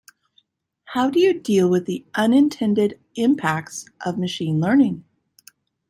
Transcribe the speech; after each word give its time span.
How 0.85 1.11
do 1.11 1.19
you 1.19 1.31
deal 1.39 1.69
with 1.69 1.85
the 1.85 2.07
unintended 2.15 2.99
impacts 3.15 3.85
of 4.03 4.17
machine 4.17 4.59
learning? 4.59 5.05